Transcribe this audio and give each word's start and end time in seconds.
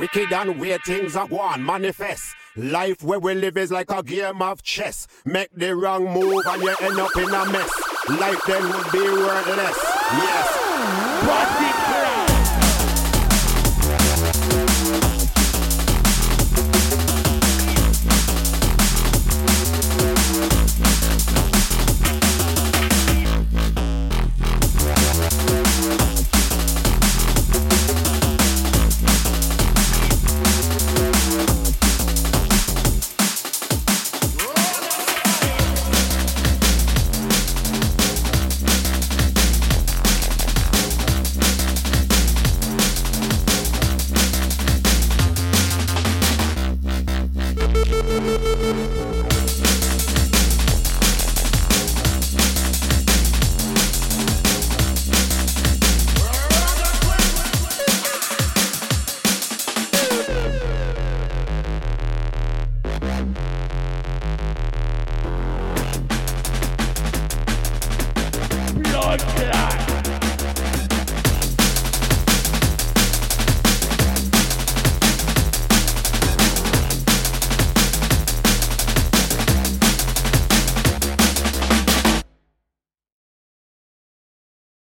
Wicked 0.00 0.32
and 0.32 0.58
weird 0.58 0.82
things 0.82 1.14
are 1.14 1.26
one 1.26 1.62
manifest. 1.62 2.34
Life 2.56 3.02
where 3.02 3.20
we 3.20 3.34
live 3.34 3.58
is 3.58 3.70
like 3.70 3.90
a 3.90 4.02
game 4.02 4.40
of 4.40 4.62
chess. 4.62 5.06
Make 5.26 5.50
the 5.54 5.76
wrong 5.76 6.06
move 6.06 6.42
and 6.46 6.62
you 6.62 6.74
end 6.80 6.98
up 6.98 7.14
in 7.18 7.24
a 7.24 7.52
mess. 7.52 7.70
Life 8.08 8.40
then 8.46 8.62
would 8.62 8.92
be 8.92 9.00
worthless. 9.00 9.78
Yes. 10.16 10.99
blood 69.10 69.20
clot. 69.20 69.89